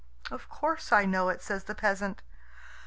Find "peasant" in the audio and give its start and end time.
1.75-2.23